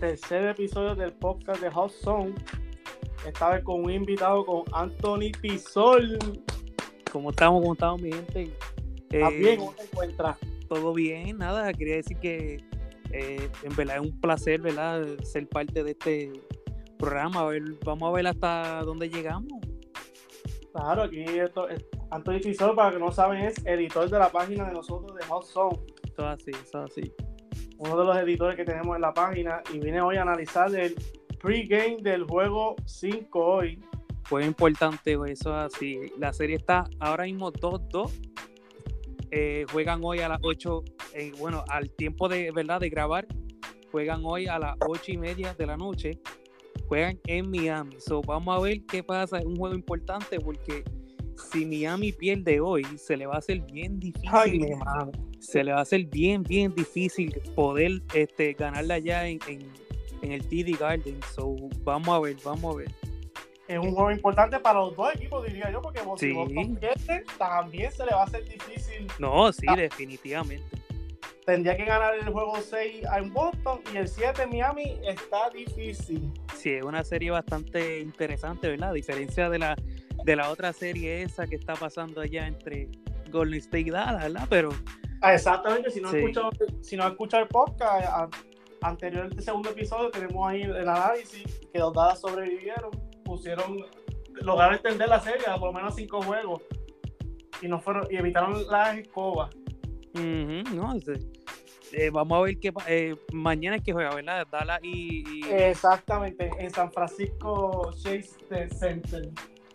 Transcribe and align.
tercer 0.00 0.48
episodio 0.48 0.94
del 0.94 1.12
podcast 1.12 1.60
de 1.60 1.70
Hot 1.70 1.90
Zone. 1.90 2.34
Esta 3.26 3.50
vez 3.50 3.64
con 3.64 3.84
un 3.84 3.90
invitado, 3.90 4.44
con 4.44 4.62
Anthony 4.72 5.32
Pisol. 5.40 6.18
¿Cómo 7.12 7.30
estamos? 7.30 7.60
¿Cómo 7.62 7.72
estamos, 7.74 8.00
mi 8.02 8.12
gente? 8.12 8.52
¿Estás 9.10 9.32
Eh, 9.32 9.36
bien? 9.38 9.58
¿Cómo 9.60 9.72
te 9.72 9.82
encuentras? 9.82 10.36
Todo 10.68 10.92
bien, 10.92 11.38
nada, 11.38 11.72
quería 11.72 11.96
decir 11.96 12.18
que 12.18 12.62
eh, 13.10 13.50
en 13.62 13.74
verdad 13.76 13.96
es 13.96 14.02
un 14.02 14.20
placer, 14.20 14.60
¿verdad? 14.60 15.06
Ser 15.22 15.48
parte 15.48 15.82
de 15.82 15.92
este 15.92 16.32
programa. 16.98 17.40
A 17.40 17.46
ver, 17.46 17.62
vamos 17.84 18.08
a 18.10 18.12
ver 18.12 18.26
hasta 18.26 18.82
dónde 18.82 19.08
llegamos. 19.08 19.52
Claro, 20.74 21.02
aquí 21.04 21.20
esto, 21.22 21.68
es- 21.68 21.84
Anthony 22.10 22.40
Pisol, 22.42 22.74
para 22.76 22.92
que 22.92 22.98
no 22.98 23.10
saben, 23.10 23.42
es 23.44 23.54
editor 23.66 24.08
de 24.08 24.18
la 24.18 24.30
página 24.30 24.66
de 24.66 24.72
nosotros 24.74 25.14
de 25.16 25.24
Hot 25.26 25.44
Zone. 25.44 25.78
Todo 26.14 26.28
así, 26.28 26.50
todo 26.70 26.84
así. 26.84 27.12
Uno 27.78 27.96
de 27.96 28.04
los 28.04 28.16
editores 28.16 28.56
que 28.56 28.64
tenemos 28.64 28.96
en 28.96 29.02
la 29.02 29.14
página. 29.14 29.62
Y 29.72 29.78
vine 29.78 30.00
hoy 30.00 30.16
a 30.16 30.22
analizar 30.22 30.74
el 30.74 30.94
pregame 31.40 31.98
del 32.02 32.24
juego 32.24 32.76
5 32.84 33.38
hoy. 33.38 33.80
Fue 34.24 34.44
importante, 34.44 35.12
eso 35.12 35.30
es 35.30 35.74
así. 35.74 36.00
La 36.18 36.32
serie 36.32 36.56
está 36.56 36.84
ahora 36.98 37.24
mismo 37.24 37.52
2-2. 37.52 38.10
Eh, 39.30 39.64
juegan 39.72 40.00
hoy 40.02 40.20
a 40.20 40.28
las 40.28 40.40
8, 40.42 40.84
eh, 41.14 41.32
bueno, 41.38 41.64
al 41.68 41.90
tiempo 41.90 42.28
de, 42.28 42.50
¿verdad? 42.50 42.80
de 42.80 42.88
grabar, 42.88 43.26
juegan 43.92 44.22
hoy 44.24 44.46
a 44.46 44.58
las 44.58 44.76
8 44.86 45.12
y 45.12 45.16
media 45.18 45.54
de 45.54 45.66
la 45.66 45.76
noche. 45.76 46.20
Juegan 46.88 47.18
en 47.26 47.50
Miami. 47.50 47.96
So, 48.00 48.22
vamos 48.22 48.56
a 48.56 48.60
ver 48.60 48.84
qué 48.86 49.02
pasa. 49.02 49.38
Es 49.38 49.44
un 49.44 49.56
juego 49.56 49.74
importante 49.74 50.40
porque 50.40 50.84
si 51.38 51.64
Miami 51.64 52.12
pierde 52.12 52.60
hoy, 52.60 52.84
se 52.96 53.16
le 53.16 53.26
va 53.26 53.36
a 53.36 53.38
hacer 53.38 53.60
bien 53.60 53.98
difícil. 53.98 54.30
Ay, 54.32 54.58
mi 54.58 54.74
madre. 54.74 55.12
se 55.40 55.62
le 55.64 55.72
va 55.72 55.78
a 55.78 55.82
hacer 55.82 56.04
bien, 56.04 56.42
bien 56.42 56.74
difícil 56.74 57.32
poder 57.54 58.02
este, 58.14 58.52
ganarla 58.54 58.94
allá 58.94 59.26
en, 59.26 59.38
en, 59.46 59.72
en 60.22 60.32
el 60.32 60.46
TD 60.46 60.78
Garden. 60.78 61.20
So, 61.34 61.54
vamos 61.84 62.08
a 62.08 62.20
ver, 62.20 62.36
vamos 62.44 62.74
a 62.74 62.78
ver. 62.78 62.94
Es 63.68 63.78
un 63.78 63.94
juego 63.94 64.10
importante 64.10 64.58
para 64.58 64.78
los 64.78 64.96
dos 64.96 65.14
equipos, 65.14 65.44
diría 65.44 65.70
yo, 65.70 65.82
porque 65.82 66.00
si. 66.16 66.32
Boston 66.32 66.76
pierde, 66.76 67.24
también 67.36 67.92
se 67.92 68.04
le 68.06 68.12
va 68.12 68.22
a 68.22 68.24
hacer 68.24 68.44
difícil. 68.44 69.06
No, 69.18 69.52
sí, 69.52 69.66
definitivamente. 69.76 70.64
Tendría 71.44 71.76
que 71.76 71.84
ganar 71.84 72.14
el 72.14 72.28
juego 72.30 72.58
6 72.60 73.04
en 73.16 73.32
Boston 73.32 73.80
y 73.92 73.98
el 73.98 74.08
7 74.08 74.42
en 74.42 74.50
Miami 74.50 74.98
está 75.02 75.50
difícil. 75.50 76.32
Sí, 76.54 76.72
es 76.72 76.82
una 76.82 77.04
serie 77.04 77.30
bastante 77.30 78.00
interesante, 78.00 78.68
¿verdad? 78.68 78.90
A 78.90 78.92
diferencia 78.92 79.48
de 79.48 79.58
la, 79.58 79.76
de 80.24 80.36
la 80.36 80.50
otra 80.50 80.72
serie 80.72 81.22
esa 81.22 81.46
que 81.46 81.56
está 81.56 81.74
pasando 81.74 82.20
allá 82.20 82.46
entre 82.46 82.88
Golden 83.30 83.58
State 83.60 83.80
y 83.80 83.90
Dallas, 83.90 84.22
¿verdad? 84.24 84.46
Pero 84.50 84.70
Ah, 85.20 85.34
Exactamente, 85.34 85.90
si 85.90 86.00
no, 86.00 86.10
Sí. 86.12 86.18
escuchado, 86.18 86.50
si 86.80 86.96
no 86.96 87.02
has 87.02 87.10
escuchado 87.10 87.42
el 87.42 87.48
podcast 87.48 88.04
a- 88.06 88.28
anterior 88.82 89.24
al 89.24 89.42
segundo 89.42 89.70
episodio, 89.70 90.10
tenemos 90.12 90.48
ahí 90.48 90.62
el 90.62 90.88
análisis 90.88 91.42
que 91.72 91.78
los 91.80 91.92
Dallas 91.92 92.20
sobrevivieron, 92.20 92.90
pusieron, 93.24 93.84
lograron 94.34 94.74
entender 94.76 95.08
la 95.08 95.18
serie, 95.20 95.44
por 95.58 95.64
lo 95.68 95.72
menos 95.72 95.96
cinco 95.96 96.22
juegos, 96.22 96.62
y 97.60 97.66
no 97.66 97.80
fueron 97.80 98.06
y 98.10 98.16
evitaron 98.16 98.64
las 98.68 98.96
escobas. 98.96 99.50
ujú, 100.14 100.76
no, 100.76 100.94
sí. 101.00 101.12
Eh, 101.92 102.10
vamos 102.10 102.38
a 102.38 102.42
ver 102.42 102.58
qué 102.60 102.72
pa- 102.72 102.84
eh, 102.86 103.16
mañana 103.32 103.76
es 103.76 103.82
que 103.82 103.92
juega, 103.92 104.14
¿verdad? 104.14 104.46
Dallas 104.52 104.78
y, 104.84 105.24
y- 105.40 105.50
Exactamente, 105.50 106.48
en 106.60 106.70
San 106.70 106.92
Francisco 106.92 107.90
Chase 107.96 108.68
Center. 108.78 109.30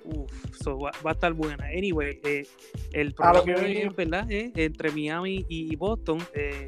Uf, 0.05 0.31
so 0.61 0.77
va, 0.79 0.91
va 1.05 1.11
a 1.11 1.13
estar 1.13 1.33
buena. 1.33 1.65
Anyway, 1.65 2.19
eh, 2.23 2.45
el 2.93 3.13
problema 3.13 3.67
es. 3.67 3.95
¿verdad? 3.95 4.29
Eh, 4.31 4.51
entre 4.55 4.91
Miami 4.91 5.45
y 5.49 5.75
Boston. 5.75 6.19
eh, 6.33 6.67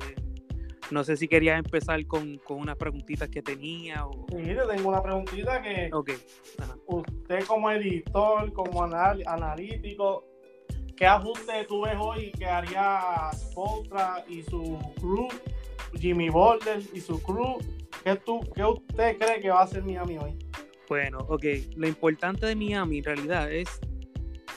no 0.92 1.04
sé 1.04 1.18
si 1.18 1.28
querías 1.28 1.58
empezar 1.58 2.06
con, 2.06 2.38
con 2.38 2.60
unas 2.60 2.78
preguntitas 2.78 3.28
que 3.28 3.42
tenía 3.42 4.06
o... 4.06 4.28
Y 4.30 4.44
te 4.44 4.56
tengo 4.56 4.90
una 4.90 5.02
preguntita 5.02 5.60
que 5.60 5.90
Ok. 5.92 6.12
Ajá. 6.60 6.78
usted 6.86 7.44
como 7.46 7.72
editor, 7.72 8.54
como 8.54 8.84
anal- 8.84 9.24
analítico, 9.26 10.24
¿qué 10.96 11.08
ajuste 11.08 11.66
tú 11.68 11.82
ves 11.86 11.96
hoy 12.00 12.32
que 12.34 12.46
haría 12.46 13.02
Spoltra 13.34 14.24
y 14.30 14.44
su 14.44 14.78
crew, 15.02 15.28
Jimmy 16.00 16.30
Boulder 16.30 16.80
y 16.94 17.00
su 17.02 17.20
crew? 17.20 17.58
¿Qué, 18.04 18.16
tú, 18.18 18.42
¿Qué 18.54 18.64
usted 18.64 19.18
cree 19.18 19.42
que 19.42 19.50
va 19.50 19.62
a 19.62 19.64
hacer 19.64 19.82
Miami 19.84 20.20
hoy? 20.20 20.38
Bueno, 20.88 21.20
ok. 21.30 21.46
Lo 21.76 21.88
importante 21.88 22.46
de 22.46 22.56
Miami 22.56 23.00
en 23.00 23.04
realidad 23.04 23.52
es 23.52 23.68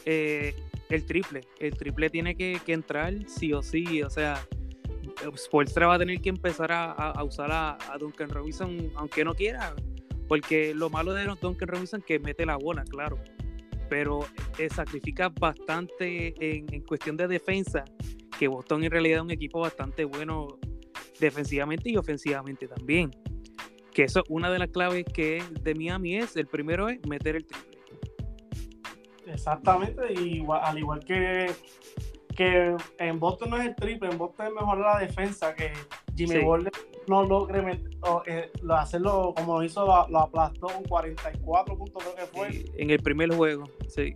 eh, 0.04 0.54
el 0.90 1.04
triple. 1.04 1.40
El 1.58 1.74
triple 1.76 2.10
tiene 2.10 2.34
que, 2.36 2.60
entrar 2.66 3.14
sí 3.26 3.52
o 3.52 3.62
sí. 3.62 4.02
O 4.02 4.10
sea, 4.10 4.44
Spolstra 5.36 5.86
va 5.86 5.94
a 5.94 5.98
tener 5.98 6.20
que 6.20 6.28
empezar 6.28 6.70
a, 6.72 6.92
a- 6.92 7.24
usar 7.24 7.50
a, 7.50 7.78
Duncan 7.98 8.28
Robinson, 8.28 8.90
aunque 8.96 9.24
no 9.24 9.34
quiera. 9.34 9.74
Porque 10.28 10.74
lo 10.74 10.90
malo 10.90 11.14
de 11.14 11.24
Duncan 11.40 11.68
Robinson 11.68 12.00
es 12.00 12.06
que 12.06 12.18
mete 12.18 12.44
la 12.44 12.56
bola, 12.56 12.84
claro. 12.84 13.18
Pero 13.88 14.26
eh, 14.58 14.68
sacrifica 14.68 15.30
bastante 15.30 16.34
en, 16.38 16.66
en 16.72 16.82
cuestión 16.82 17.16
de 17.16 17.26
defensa. 17.26 17.84
Que 18.38 18.46
Boston 18.46 18.84
en 18.84 18.90
realidad 18.90 19.18
es 19.18 19.22
un 19.22 19.30
equipo 19.30 19.60
bastante 19.60 20.04
bueno 20.04 20.58
defensivamente 21.18 21.90
y 21.90 21.96
ofensivamente 21.96 22.68
también. 22.68 23.10
Que 23.98 24.04
eso, 24.04 24.22
una 24.28 24.48
de 24.48 24.60
las 24.60 24.68
claves 24.68 25.04
que 25.12 25.38
es 25.38 25.64
de 25.64 25.74
Miami 25.74 26.18
es, 26.18 26.36
el 26.36 26.46
primero 26.46 26.88
es 26.88 27.04
meter 27.04 27.34
el 27.34 27.44
triple. 27.44 27.68
Exactamente, 29.26 30.02
y 30.14 30.36
igual- 30.36 30.60
al 30.62 30.78
igual 30.78 31.00
que, 31.04 31.50
que 32.36 32.76
en 33.00 33.18
Boston 33.18 33.50
no 33.50 33.56
es 33.56 33.66
el 33.66 33.74
triple, 33.74 34.08
en 34.08 34.16
Boston 34.16 34.46
es 34.46 34.52
mejor 34.52 34.78
la 34.78 35.00
defensa, 35.00 35.52
que 35.52 35.72
Jimmy 36.16 36.36
Sí. 36.36 36.38
Boulder 36.44 36.72
no 37.08 37.24
logre 37.24 37.60
met- 37.60 37.98
o, 38.02 38.22
eh, 38.26 38.52
lo- 38.62 38.76
hacerlo 38.76 39.34
como 39.36 39.58
lo 39.58 39.64
hizo, 39.64 39.84
lo, 39.84 40.06
lo 40.08 40.20
aplastó 40.20 40.68
con 40.68 40.84
44 40.84 41.76
puntos 41.76 42.00
creo 42.04 42.14
que 42.14 42.26
fue. 42.38 42.64
En 42.80 42.90
el 42.90 43.00
primer 43.00 43.34
juego, 43.34 43.64
sí. 43.88 44.14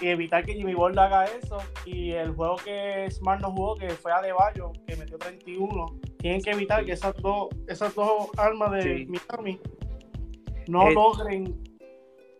y 0.00 0.08
evitar 0.08 0.44
que 0.44 0.54
Jimmy 0.54 0.74
Boulder 0.74 0.98
haga 1.04 1.26
eso. 1.26 1.58
Y 1.84 2.10
el 2.12 2.32
juego 2.32 2.56
que 2.56 3.06
Smart 3.12 3.40
no 3.42 3.52
jugó, 3.52 3.76
que 3.76 3.90
fue 3.90 4.10
a 4.10 4.20
Bayo, 4.34 4.72
que 4.88 4.96
metió 4.96 5.18
31, 5.18 5.86
tienen 6.20 6.42
que 6.42 6.50
evitar 6.50 6.84
que 6.84 6.92
esas 6.92 7.16
dos, 7.16 7.48
esas 7.66 7.94
dos 7.94 8.28
armas 8.36 8.72
de 8.72 8.82
Sí. 8.82 9.06
Miami 9.06 9.58
no 10.68 10.88
Eh, 10.88 10.94
logren 10.94 11.62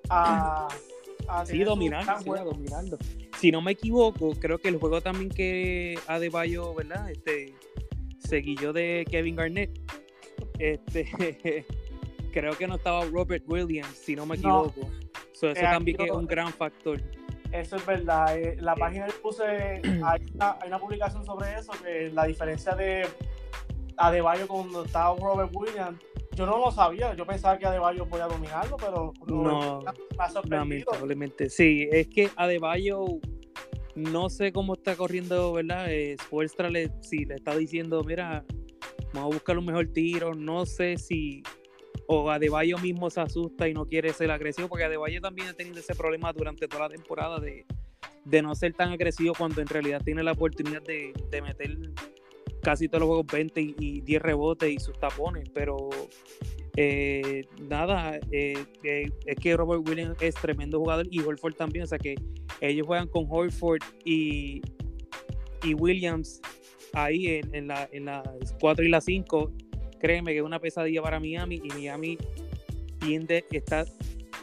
a, 0.08 0.68
a 1.28 1.46
Sí, 1.46 1.58
gran 1.58 1.68
sí, 2.22 2.24
dominando. 2.44 2.98
Si 3.38 3.50
no 3.50 3.62
me 3.62 3.72
equivoco, 3.72 4.32
creo 4.38 4.58
que 4.58 4.68
el 4.68 4.76
juego 4.76 5.00
también 5.00 5.30
que 5.30 5.98
Adebayo, 6.06 6.74
¿verdad? 6.74 7.10
Este, 7.10 7.54
seguillo 8.18 8.72
de 8.72 9.06
Kevin 9.10 9.36
Garnett. 9.36 9.70
Este, 10.58 11.06
creo 12.32 12.56
que 12.56 12.66
no 12.66 12.74
estaba 12.76 13.04
Robert 13.06 13.44
Williams, 13.46 13.96
si 13.96 14.14
no 14.14 14.26
me 14.26 14.36
No. 14.36 14.66
equivoco. 14.66 14.90
So, 15.32 15.48
eso 15.50 15.60
Eh, 15.60 15.64
también 15.64 15.96
que 15.96 16.04
es 16.04 16.10
un 16.10 16.26
gran 16.26 16.52
factor. 16.52 17.00
Eso 17.52 17.76
es 17.76 17.86
verdad. 17.86 18.36
eh, 18.38 18.56
la 18.60 18.74
Eh. 18.74 18.76
página 18.78 19.06
que 19.06 19.12
puse, 19.14 19.44
hay 20.04 20.20
una, 20.34 20.56
hay 20.60 20.68
una 20.68 20.78
publicación 20.78 21.24
sobre 21.24 21.54
eso, 21.58 21.72
que 21.82 22.10
la 22.12 22.26
diferencia 22.26 22.74
de 22.74 23.06
Adebayo 24.00 24.48
cuando 24.48 24.84
estaba 24.84 25.14
Robert 25.18 25.50
Williams, 25.54 26.00
yo 26.32 26.46
no 26.46 26.58
lo 26.58 26.70
sabía, 26.70 27.14
yo 27.14 27.26
pensaba 27.26 27.58
que 27.58 27.66
Adebayo 27.66 28.06
podía 28.06 28.26
dominarlo, 28.26 28.76
pero 28.78 29.12
No, 29.26 29.82
sorprendido. 30.32 30.86
Lamentablemente, 30.90 31.50
sí. 31.50 31.86
Es 31.92 32.08
que 32.08 32.30
Adebayo 32.36 33.04
no 33.94 34.30
sé 34.30 34.52
cómo 34.52 34.72
está 34.72 34.96
corriendo, 34.96 35.52
¿verdad? 35.52 35.92
Eh, 35.92 36.16
Spoelstra 36.22 36.70
le, 36.70 36.90
si 37.02 37.26
le 37.26 37.34
está 37.34 37.54
diciendo, 37.54 38.02
mira, 38.02 38.42
vamos 39.12 39.32
a 39.32 39.34
buscar 39.34 39.58
un 39.58 39.66
mejor 39.66 39.88
tiro. 39.88 40.34
No 40.34 40.64
sé 40.64 40.96
si 40.96 41.42
o 42.06 42.30
Adebayo 42.30 42.78
mismo 42.78 43.10
se 43.10 43.20
asusta 43.20 43.68
y 43.68 43.74
no 43.74 43.84
quiere 43.84 44.14
ser 44.14 44.30
agresivo, 44.30 44.68
porque 44.68 44.84
Adebayo 44.84 45.20
también 45.20 45.48
ha 45.48 45.52
tenido 45.52 45.78
ese 45.78 45.94
problema 45.94 46.32
durante 46.32 46.66
toda 46.66 46.88
la 46.88 46.94
temporada 46.94 47.38
de, 47.38 47.66
de 48.24 48.42
no 48.42 48.54
ser 48.54 48.72
tan 48.72 48.92
agresivo 48.92 49.34
cuando 49.36 49.60
en 49.60 49.68
realidad 49.68 50.00
tiene 50.02 50.22
la 50.22 50.32
oportunidad 50.32 50.82
de, 50.82 51.12
de 51.30 51.42
meter 51.42 51.76
casi 52.62 52.88
todos 52.88 53.00
los 53.00 53.08
juegos 53.08 53.26
20 53.32 53.60
y, 53.60 53.74
y 53.78 54.00
10 54.00 54.22
rebotes 54.22 54.70
y 54.70 54.78
sus 54.78 54.98
tapones, 54.98 55.48
pero 55.52 55.90
eh, 56.76 57.46
nada, 57.68 58.18
eh, 58.30 58.64
eh, 58.84 59.10
es 59.26 59.36
que 59.36 59.56
Robert 59.56 59.86
Williams 59.88 60.16
es 60.20 60.34
tremendo 60.36 60.78
jugador 60.78 61.06
y 61.10 61.20
Horford 61.20 61.54
también, 61.54 61.84
o 61.84 61.86
sea 61.86 61.98
que 61.98 62.14
ellos 62.60 62.86
juegan 62.86 63.08
con 63.08 63.26
Horford 63.28 63.82
y, 64.04 64.62
y 65.62 65.74
Williams 65.74 66.40
ahí 66.92 67.26
en, 67.26 67.54
en, 67.54 67.68
la, 67.68 67.88
en 67.92 68.04
las 68.06 68.54
4 68.60 68.84
y 68.84 68.88
las 68.88 69.04
5, 69.04 69.52
créeme 69.98 70.32
que 70.32 70.38
es 70.38 70.44
una 70.44 70.60
pesadilla 70.60 71.02
para 71.02 71.18
Miami 71.18 71.60
y 71.62 71.68
Miami 71.68 72.18
tiende, 73.00 73.44
está, 73.50 73.84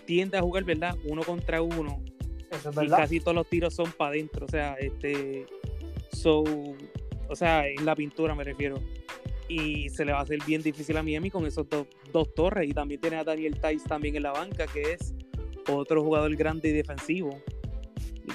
tiende 0.06 0.38
a 0.38 0.42
jugar, 0.42 0.64
¿verdad? 0.64 0.96
Uno 1.06 1.24
contra 1.24 1.62
uno 1.62 2.04
Eso 2.52 2.70
es 2.70 2.84
y 2.84 2.88
casi 2.88 3.20
todos 3.20 3.36
los 3.36 3.48
tiros 3.48 3.74
son 3.74 3.92
para 3.94 4.12
adentro, 4.12 4.46
o 4.46 4.50
sea, 4.50 4.74
este, 4.74 5.46
so, 6.12 6.44
o 7.30 7.36
sea, 7.36 7.68
en 7.68 7.86
la 7.86 7.96
pintura 7.96 8.34
me 8.36 8.44
refiero. 8.44 8.80
Y 9.50 9.90
se 9.90 10.04
le 10.04 10.12
va 10.12 10.20
a 10.20 10.22
hacer 10.24 10.40
bien 10.46 10.62
difícil 10.62 10.98
a 10.98 11.04
Miami 11.04 11.30
con 11.32 11.46
esos 11.46 11.70
dos, 11.70 11.88
dos 12.12 12.34
torres. 12.36 12.70
Y 12.70 12.74
también 12.74 13.00
tiene 13.00 13.16
a 13.18 13.24
Daniel 13.24 13.60
Tice 13.62 13.88
también 13.88 14.16
en 14.18 14.24
la 14.24 14.32
banca, 14.34 14.66
que 14.68 14.94
es 14.94 15.16
otro 15.70 16.04
jugador 16.04 16.36
grande 16.36 16.70
y 16.70 16.72
defensivo. 16.74 17.30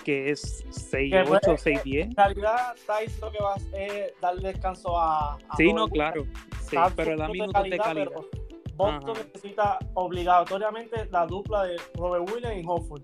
que 0.07 0.31
es 0.31 0.65
Que 0.65 1.11
6-8, 1.11 1.27
puede- 1.27 1.59
6-10. 1.59 2.05
En 2.07 2.17
realidad, 2.17 2.75
está 2.75 3.01
diciendo 3.01 3.31
que 3.31 3.43
vas 3.43 3.63
a 3.63 4.21
darle 4.23 4.49
descanso 4.49 4.99
a. 4.99 5.35
a 5.35 5.57
Sí, 5.57 5.71
no, 5.73 5.87
claro. 5.87 6.27
Sí, 6.69 6.77
pero 6.97 7.15
da 7.17 7.29
minutos 7.29 7.63
de 7.65 7.77
calidad. 7.77 8.09
pero 8.11 8.31
Boston 8.75 9.11
Ajá. 9.17 9.25
necesita 9.25 9.79
obligatoriamente 9.93 11.07
la 11.11 11.27
dupla 11.27 11.65
de 11.65 11.77
Robert 11.95 12.31
Williams 12.33 12.57
y 12.63 12.65
Hofford. 12.67 13.03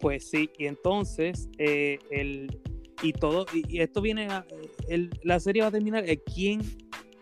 Pues 0.00 0.28
sí, 0.28 0.50
y 0.58 0.66
entonces 0.66 1.48
eh, 1.58 1.98
el 2.10 2.60
y 3.02 3.12
todo 3.12 3.46
y, 3.52 3.76
y 3.76 3.80
esto 3.80 4.00
viene 4.00 4.26
a, 4.26 4.44
el- 4.88 5.10
la 5.22 5.38
serie 5.40 5.62
va 5.62 5.68
a 5.68 5.72
terminar 5.72 6.08
eh, 6.08 6.22
quién, 6.22 6.60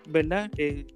¿verdad? 0.08 0.50
Eh, 0.56 0.86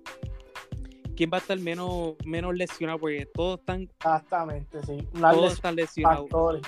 quién 1.17 1.31
va 1.33 1.39
a 1.39 1.41
estar 1.41 1.59
menos 1.59 2.15
menos 2.25 2.55
lesionado 2.55 2.99
porque 2.99 3.27
todos 3.35 3.59
están 3.61 3.83
Exactamente, 3.83 4.83
sí. 4.85 4.99
Una 5.15 5.33
todos 5.33 5.53
están 5.55 5.75
lesionados. 5.77 6.23
factores. 6.23 6.63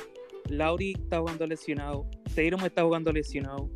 Lauri 0.48 0.92
está 0.92 1.20
jugando 1.20 1.46
lesionado, 1.46 2.06
Tatum 2.34 2.64
está 2.64 2.82
jugando 2.82 3.12
lesionado, 3.12 3.70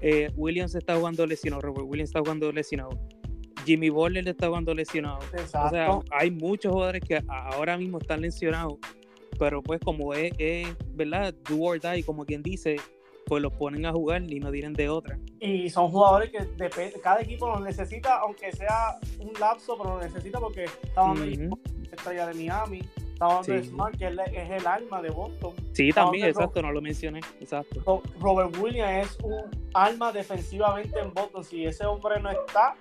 eh, 0.00 0.30
Williams 0.36 0.74
está 0.76 0.96
jugando 0.96 1.26
lesionado, 1.26 1.62
Robert 1.62 1.86
Williams 1.88 2.10
está 2.10 2.20
jugando 2.20 2.52
lesionado, 2.52 2.90
Jimmy 3.66 3.88
Butler 3.90 4.28
está 4.28 4.46
jugando 4.46 4.72
lesionado. 4.72 5.18
Exacto. 5.32 5.66
O 5.66 5.70
sea, 5.70 6.18
hay 6.18 6.30
muchos 6.30 6.72
jugadores 6.72 7.02
que 7.02 7.20
ahora 7.28 7.76
mismo 7.76 7.98
están 7.98 8.20
lesionados, 8.20 8.74
pero 9.36 9.62
pues 9.62 9.80
como 9.80 10.14
es, 10.14 10.32
es, 10.38 10.68
¿verdad? 10.94 11.34
Do 11.48 11.60
or 11.60 11.80
die, 11.80 12.04
como 12.04 12.24
quien 12.24 12.42
dice, 12.42 12.76
pues 13.26 13.42
los 13.42 13.52
ponen 13.54 13.86
a 13.86 13.92
jugar 13.92 14.22
y 14.30 14.40
no 14.40 14.50
tienen 14.50 14.72
de 14.74 14.88
otra. 14.88 15.18
y 15.40 15.68
son 15.70 15.88
jugadores 15.90 16.30
que 16.30 16.40
depende, 16.56 17.00
cada 17.00 17.20
equipo 17.20 17.48
los 17.48 17.60
necesita, 17.62 18.18
aunque 18.18 18.52
sea 18.52 18.98
un 19.18 19.32
lapso, 19.40 19.76
pero 19.78 19.96
lo 19.96 20.02
necesita 20.02 20.38
porque 20.38 20.64
estamos 20.82 21.18
Ujú. 21.18 21.26
de 21.28 21.50
estrella 21.96 22.26
de 22.26 22.34
Miami, 22.34 22.78
estamos 23.12 23.34
hablando 23.48 23.52
de 23.52 23.62
Sí. 23.62 23.68
Smart, 23.70 23.96
que 23.96 24.06
es, 24.06 24.50
el 24.50 24.66
alma 24.66 25.02
de 25.02 25.10
Boston. 25.10 25.52
Sí, 25.72 25.90
también, 25.92 26.26
exacto, 26.28 26.62
no 26.62 26.70
lo 26.72 26.80
mencioné, 26.80 27.20
exacto. 27.40 27.80
Ro- 27.86 28.02
Robert 28.20 28.56
Williams 28.58 29.08
es 29.10 29.18
un 29.24 29.42
alma 29.74 30.12
defensivamente 30.12 30.98
en 31.00 31.12
Boston. 31.14 31.42
Si 31.44 31.64
ese 31.64 31.86
hombre 31.86 32.20
no 32.20 32.30
está, 32.30 32.76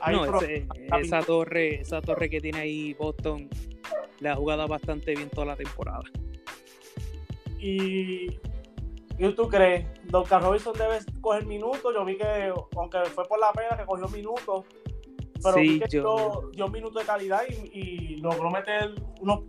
hay 0.00 0.16
No, 0.16 0.38
ese- 0.40 0.66
esa 1.00 1.20
torre, 1.22 1.80
esa 1.80 2.00
torre 2.00 2.28
que 2.30 2.40
tiene 2.40 2.58
ahí 2.60 2.94
Boston 2.94 3.48
le 4.20 4.28
ha 4.28 4.36
jugado 4.36 4.66
bastante 4.68 5.14
bien 5.14 5.28
toda 5.30 5.46
la 5.48 5.56
temporada. 5.56 6.02
Y 7.58 8.38
¿qué 9.28 9.32
tú 9.34 9.48
crees? 9.48 9.86
Duncan 10.04 10.42
Robinson 10.42 10.72
debe 10.76 10.98
coger 11.20 11.46
minutos. 11.46 11.94
Yo 11.94 12.04
vi 12.04 12.16
que, 12.16 12.52
aunque 12.76 12.98
fue 13.14 13.24
por 13.26 13.38
la 13.38 13.52
pena 13.52 13.76
que 13.76 13.84
cogió 13.86 14.08
minutos, 14.08 14.64
pero 15.42 15.54
Sí, 15.54 15.60
vi 15.60 15.80
que 15.80 15.88
yo- 15.88 16.50
dio, 16.52 16.68
minutos 16.68 17.00
de 17.02 17.06
calidad 17.06 17.42
y, 17.48 17.78
y 17.78 18.16
logró 18.16 18.50
meter 18.50 18.94
unos, 19.20 19.40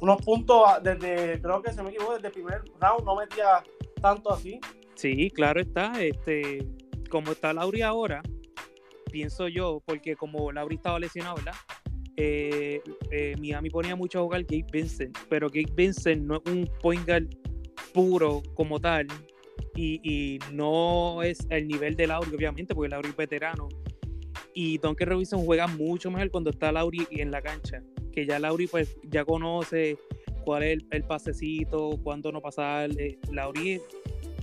unos 0.00 0.22
puntos 0.22 0.62
desde, 0.82 1.40
creo 1.42 1.62
que 1.62 1.72
se 1.72 1.82
me 1.82 1.90
equivoco, 1.90 2.14
desde 2.14 2.28
el 2.28 2.32
primer 2.32 2.62
round 2.80 3.04
no 3.04 3.16
metía 3.16 3.62
tanto 4.00 4.32
así. 4.32 4.58
Sí, 4.94 5.30
claro 5.30 5.60
está. 5.60 5.92
Este, 6.02 6.66
como 7.10 7.32
está 7.32 7.52
Lauri 7.52 7.82
ahora, 7.82 8.22
pienso 9.12 9.48
yo, 9.48 9.82
porque 9.84 10.16
como 10.16 10.50
Lauri 10.52 10.76
estaba 10.76 10.98
lesionado, 10.98 11.36
¿verdad? 11.36 11.54
Eh, 12.18 12.80
eh, 13.10 13.34
Miami 13.38 13.68
ponía 13.68 13.94
mucho 13.94 14.20
a 14.20 14.22
jugar 14.22 14.42
Gabe 14.44 14.64
Vincent, 14.72 15.16
pero 15.28 15.48
Gabe 15.48 15.70
Vincent 15.74 16.22
no 16.22 16.36
es 16.36 16.50
un 16.50 16.66
point 16.80 17.06
guard 17.06 17.26
puro 17.96 18.42
como 18.54 18.78
tal 18.78 19.06
y, 19.74 20.00
y 20.04 20.38
no 20.52 21.22
es 21.22 21.46
el 21.48 21.66
nivel 21.66 21.96
de 21.96 22.06
Lauri, 22.06 22.30
obviamente, 22.34 22.74
porque 22.74 22.90
Lauri 22.90 23.08
es 23.08 23.16
veterano. 23.16 23.68
Y 24.52 24.78
Duncan 24.78 25.08
Robinson 25.08 25.44
juega 25.44 25.66
mucho 25.66 26.10
mejor 26.10 26.30
cuando 26.30 26.50
está 26.50 26.70
Lauri 26.72 27.06
en 27.10 27.30
la 27.30 27.40
cancha, 27.40 27.82
que 28.12 28.26
ya 28.26 28.38
Lauri 28.38 28.66
pues 28.66 28.96
ya 29.04 29.24
conoce 29.24 29.98
cuál 30.44 30.62
es 30.62 30.72
el, 30.74 30.86
el 30.90 31.02
pasecito, 31.04 31.98
cuándo 32.02 32.30
no 32.32 32.40
pasar. 32.40 32.90
eh, 32.98 33.18
Lauri 33.32 33.72
es, 33.72 33.82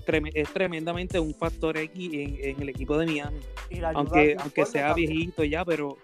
trem- 0.05 0.31
es 0.33 0.51
tremendamente 0.51 1.19
un 1.19 1.33
factor 1.33 1.77
X 1.77 2.09
en, 2.13 2.37
en 2.41 2.61
el 2.61 2.69
equipo 2.69 2.97
de 2.97 3.05
Miami, 3.05 3.39
aunque, 3.93 4.35
aunque 4.39 4.65
sea 4.65 4.87
también. 4.89 5.09
viejito 5.11 5.43
ya, 5.43 5.63
pero 5.63 5.97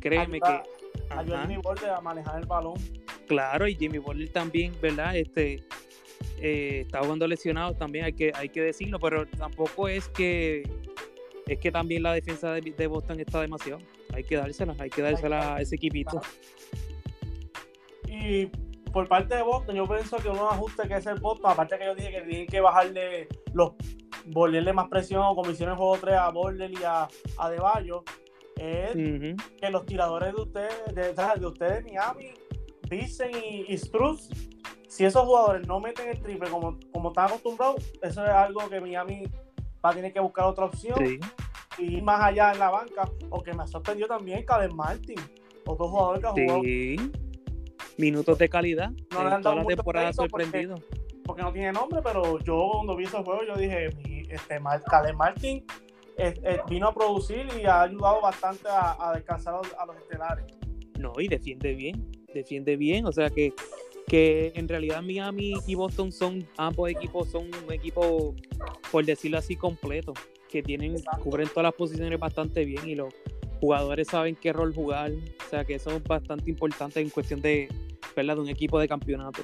créeme 0.00 0.38
Ayuda- 0.42 0.62
que... 0.62 1.14
Ayuda 1.14 1.42
a. 1.42 1.46
Jimmy 1.46 1.62
Butler 1.62 1.90
a 1.90 2.00
manejar 2.00 2.40
el 2.40 2.46
balón. 2.46 2.74
Claro, 3.26 3.66
y 3.68 3.74
Jimmy 3.74 3.98
Butler 3.98 4.28
también, 4.30 4.72
¿verdad? 4.80 5.16
Este 5.16 5.62
eh, 6.40 6.82
está 6.86 7.00
jugando 7.00 7.26
lesionado 7.26 7.74
también, 7.74 8.04
hay 8.04 8.12
que, 8.12 8.32
hay 8.34 8.48
que 8.48 8.62
decirlo, 8.62 8.98
pero 8.98 9.26
tampoco 9.26 9.88
es 9.88 10.08
que 10.08 10.62
es 11.46 11.58
que 11.58 11.72
también 11.72 12.02
la 12.02 12.12
defensa 12.12 12.52
de, 12.52 12.60
de 12.60 12.86
Boston 12.86 13.20
está 13.20 13.40
demasiado. 13.40 13.80
Hay 14.12 14.22
que 14.22 14.36
dársela, 14.36 14.74
hay 14.78 14.90
que 14.90 15.00
dársela 15.00 15.56
a 15.56 15.60
ese 15.62 15.76
equipito. 15.76 16.20
Y 18.06 18.46
por 18.92 19.08
parte 19.08 19.34
de 19.34 19.42
Boston, 19.42 19.76
yo 19.76 19.86
pienso 19.86 20.16
que 20.18 20.28
uno 20.28 20.50
ajuste 20.50 20.86
que 20.86 20.94
es 20.96 21.06
el 21.06 21.20
Boston, 21.20 21.50
aparte 21.52 21.78
que 21.78 21.86
yo 21.86 21.94
dije 21.94 22.10
que 22.10 22.20
tienen 22.22 22.46
que 22.46 22.60
bajarle 22.60 23.28
los 23.54 23.72
volverle 24.26 24.72
más 24.72 24.88
presión, 24.88 25.34
como 25.34 25.50
hicieron 25.50 25.74
en 25.74 25.78
juego 25.78 25.98
3 25.98 26.14
a 26.16 26.30
Border 26.30 26.70
y 26.70 26.84
a, 26.84 27.08
a 27.38 27.50
De 27.50 27.58
Bayo, 27.58 28.04
es 28.56 28.92
que 28.92 29.70
los 29.70 29.86
tiradores 29.86 30.34
de 30.34 30.42
ustedes, 30.42 30.94
de, 30.94 31.12
de 31.12 31.46
ustedes 31.46 31.84
Miami, 31.84 32.32
Vincent 32.90 33.34
y, 33.36 33.72
y 33.72 33.78
Struz, 33.78 34.28
si 34.98 35.04
esos 35.04 35.22
jugadores 35.22 35.64
no 35.64 35.78
meten 35.78 36.08
el 36.08 36.20
triple 36.20 36.50
como, 36.50 36.76
como 36.92 37.10
están 37.10 37.26
acostumbrados, 37.26 37.76
eso 38.02 38.24
es 38.24 38.30
algo 38.30 38.68
que 38.68 38.80
Miami 38.80 39.26
va 39.84 39.90
a 39.90 39.94
tener 39.94 40.12
que 40.12 40.18
buscar 40.18 40.46
otra 40.46 40.64
opción 40.64 40.96
Sí. 40.98 41.20
y 41.78 41.98
ir 41.98 42.02
más 42.02 42.20
allá 42.20 42.50
en 42.52 42.58
la 42.58 42.68
banca, 42.70 43.08
o 43.30 43.40
que 43.40 43.52
me 43.52 43.64
sorprendió 43.68 44.08
también 44.08 44.44
Caleb 44.44 44.72
Martin, 44.72 45.14
otro 45.64 45.86
jugador 45.86 46.20
que 46.20 46.26
ha 46.26 46.30
jugado 46.32 46.62
Sí. 46.64 46.96
Minutos 47.96 48.38
de 48.38 48.48
calidad. 48.48 48.90
No 49.12 49.22
le 49.22 49.30
han 49.34 49.40
toda 49.40 49.54
dado 49.54 49.54
la 49.54 49.62
mucho 49.62 49.76
temporada 49.76 50.10
porque- 50.16 50.30
sorprendido. 50.30 50.74
porque 51.24 51.42
no 51.42 51.52
tiene 51.52 51.70
nombre, 51.72 52.00
pero 52.02 52.40
yo 52.40 52.68
cuando 52.72 52.96
vi 52.96 53.04
ese 53.04 53.22
juego, 53.22 53.42
yo 53.46 53.54
dije, 53.54 53.90
este, 54.30 54.60
Caleb 54.90 55.14
Martin 55.14 55.64
vino 56.68 56.88
a 56.88 56.92
producir 56.92 57.46
y 57.56 57.66
ha 57.66 57.82
ayudado 57.82 58.20
bastante 58.20 58.66
a, 58.68 58.96
a 58.98 59.14
descansar 59.14 59.54
a 59.78 59.86
los 59.86 59.96
estelares. 59.96 60.44
No, 60.98 61.12
y 61.20 61.28
defiende 61.28 61.74
bien, 61.74 62.10
defiende 62.34 62.76
bien, 62.76 63.06
o 63.06 63.12
sea 63.12 63.30
que, 63.30 63.52
que 64.08 64.52
en 64.54 64.66
realidad 64.66 65.02
Miami 65.02 65.54
y 65.66 65.74
Boston 65.74 66.10
son, 66.10 66.46
ambos 66.56 66.90
equipos 66.90 67.28
son 67.28 67.50
un 67.66 67.72
equipo, 67.72 68.34
por 68.90 69.04
decirlo 69.04 69.38
así, 69.38 69.54
completo, 69.54 70.14
que 70.48 70.62
tienen, 70.62 70.96
cubren 71.22 71.46
todas 71.48 71.64
las 71.64 71.74
posiciones 71.74 72.18
bastante 72.18 72.64
bien 72.64 72.88
y 72.88 72.94
los 72.94 73.14
jugadores 73.60 74.08
saben 74.08 74.34
qué 74.34 74.52
rol 74.52 74.74
jugar, 74.74 75.12
o 75.12 75.50
sea 75.50 75.64
que 75.64 75.74
eso 75.74 75.90
es 75.90 76.02
bastante 76.02 76.50
importante 76.50 77.00
en 77.00 77.10
cuestión 77.10 77.42
de, 77.42 77.68
¿verdad? 78.16 78.36
de 78.36 78.40
un 78.40 78.48
equipo 78.48 78.78
de 78.78 78.88
campeonato. 78.88 79.42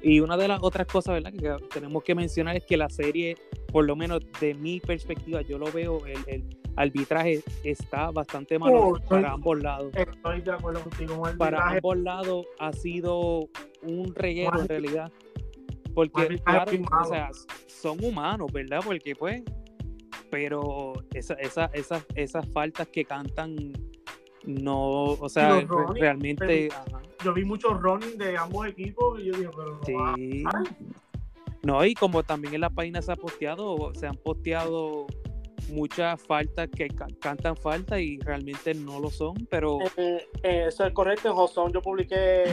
Y 0.00 0.20
una 0.20 0.36
de 0.36 0.48
las 0.48 0.62
otras 0.62 0.86
cosas 0.86 1.22
¿verdad? 1.22 1.32
que 1.32 1.66
tenemos 1.68 2.02
que 2.02 2.14
mencionar 2.14 2.56
es 2.56 2.64
que 2.64 2.76
la 2.76 2.88
serie, 2.88 3.36
por 3.68 3.84
lo 3.84 3.96
menos 3.96 4.20
de 4.40 4.54
mi 4.54 4.80
perspectiva, 4.80 5.42
yo 5.42 5.58
lo 5.58 5.70
veo, 5.70 6.06
el, 6.06 6.18
el 6.26 6.61
arbitraje 6.76 7.42
está 7.64 8.10
bastante 8.10 8.58
malo 8.58 8.88
Oh, 8.88 8.98
para 9.08 9.32
ambos 9.32 9.62
lados 9.62 9.92
Estoy 9.94 10.40
de 10.40 10.52
acuerdo 10.52 10.80
contigo. 10.82 11.20
con 11.20 11.36
para 11.38 11.68
ambos 11.68 11.98
lados 11.98 12.46
ha 12.58 12.72
sido 12.72 13.48
un 13.82 14.14
reguero 14.14 14.60
en 14.60 14.68
realidad. 14.68 15.12
Porque, 15.94 16.22
arbitraje 16.22 16.56
claro, 16.56 16.70
firmado. 16.70 17.02
o 17.02 17.04
sea, 17.12 17.30
son 17.66 18.02
humanos, 18.02 18.50
¿verdad? 18.52 18.80
Porque, 18.82 19.14
pues, 19.14 19.42
pero 20.30 20.94
esa, 21.12 21.34
esa, 21.34 21.66
esas, 21.74 22.06
esas 22.14 22.48
faltas 22.48 22.88
que 22.88 23.04
cantan, 23.04 23.72
no, 24.46 25.02
o 25.04 25.28
sea, 25.28 25.60
running, 25.60 26.00
realmente. 26.00 26.68
pero- 26.70 27.02
Yo 27.22 27.34
vi 27.34 27.44
muchos 27.44 27.78
running 27.80 28.16
de 28.16 28.38
ambos 28.38 28.66
equipos 28.66 29.20
y 29.20 29.26
yo 29.26 29.32
dije, 29.36 29.50
pero 29.54 29.76
no 29.76 29.84
sí. 29.84 30.44
Ay. 30.54 30.64
No, 31.62 31.84
y 31.84 31.94
como 31.94 32.22
también 32.22 32.54
en 32.54 32.62
la 32.62 32.70
página 32.70 33.02
se 33.02 33.12
ha 33.12 33.16
posteado, 33.16 33.92
se 33.94 34.06
han 34.06 34.16
posteado 34.16 35.06
muchas 35.72 36.20
faltas 36.22 36.68
que 36.68 36.88
ca- 36.88 37.06
cantan 37.20 37.56
falta 37.56 37.98
y 38.00 38.18
realmente 38.18 38.74
no 38.74 39.00
lo 39.00 39.10
son, 39.10 39.34
pero 39.50 39.78
Eh, 39.96 40.26
eh, 40.42 40.64
eso 40.68 40.84
es 40.86 40.92
correcto. 40.92 41.30
En 41.30 41.36
Hozón 41.36 41.72
yo 41.72 41.80
publiqué, 41.82 42.44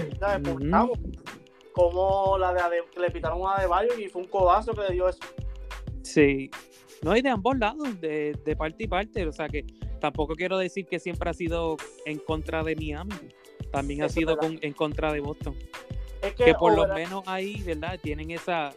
como 1.74 2.38
la 2.38 2.54
de 2.54 2.60
Ade- 2.62 2.90
que 2.92 3.00
le 3.00 3.12
pitaron 3.12 3.42
a 3.46 3.60
De 3.62 3.68
Bayo 3.68 3.92
y 3.98 4.08
fue 4.10 4.22
un 4.24 4.28
codazo 4.28 4.74
que 4.74 4.82
le 4.82 4.92
dio 4.94 5.08
eso. 5.10 5.20
Sí, 6.04 6.50
no 7.02 7.12
hay 7.12 7.22
de 7.22 7.30
ambos 7.30 7.58
lados, 7.58 8.00
de, 8.02 8.38
de 8.44 8.56
parte 8.56 8.84
y 8.84 8.88
parte, 8.88 9.26
o 9.28 9.32
sea 9.32 9.48
que 9.48 9.66
tampoco 10.02 10.36
quiero 10.36 10.58
decir 10.58 10.86
que 10.88 11.00
siempre 11.00 11.30
ha 11.30 11.34
sido 11.34 11.78
en 12.06 12.18
contra 12.20 12.64
de 12.64 12.76
Miami, 12.76 13.14
también 13.72 14.02
ha 14.02 14.06
Eso 14.08 14.16
sido 14.16 14.38
con- 14.38 14.58
en 14.62 14.74
contra 14.74 15.12
de 15.14 15.20
Boston, 15.20 15.56
Es 16.22 16.34
que, 16.34 16.46
que 16.46 16.54
por 16.56 16.76
lo 16.76 16.88
menos 16.94 17.24
ahí, 17.28 17.62
¿verdad? 17.64 18.00
Tienen 18.02 18.32
esa, 18.32 18.74